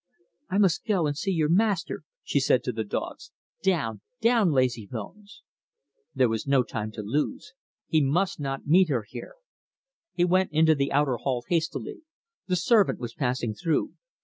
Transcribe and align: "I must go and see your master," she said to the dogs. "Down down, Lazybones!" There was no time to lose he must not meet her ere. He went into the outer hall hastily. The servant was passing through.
"I 0.49 0.57
must 0.57 0.83
go 0.83 1.05
and 1.05 1.15
see 1.15 1.29
your 1.29 1.47
master," 1.47 2.01
she 2.23 2.39
said 2.39 2.63
to 2.63 2.71
the 2.71 2.83
dogs. 2.83 3.31
"Down 3.61 4.01
down, 4.19 4.49
Lazybones!" 4.49 5.43
There 6.15 6.27
was 6.27 6.47
no 6.47 6.63
time 6.63 6.91
to 6.93 7.03
lose 7.03 7.53
he 7.85 8.01
must 8.01 8.39
not 8.39 8.65
meet 8.65 8.89
her 8.89 9.05
ere. 9.13 9.35
He 10.15 10.25
went 10.25 10.51
into 10.53 10.73
the 10.73 10.91
outer 10.91 11.17
hall 11.17 11.43
hastily. 11.49 12.01
The 12.47 12.55
servant 12.55 12.97
was 12.99 13.13
passing 13.13 13.53
through. 13.53 13.93